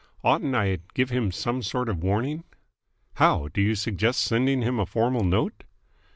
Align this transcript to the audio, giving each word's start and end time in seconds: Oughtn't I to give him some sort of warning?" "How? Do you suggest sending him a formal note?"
Oughtn't 0.23 0.55
I 0.55 0.77
to 0.77 0.81
give 0.95 1.11
him 1.11 1.31
some 1.31 1.61
sort 1.61 1.87
of 1.87 2.01
warning?" 2.01 2.43
"How? 3.17 3.49
Do 3.49 3.61
you 3.61 3.75
suggest 3.75 4.23
sending 4.23 4.63
him 4.63 4.79
a 4.79 4.85
formal 4.87 5.23
note?" 5.23 5.63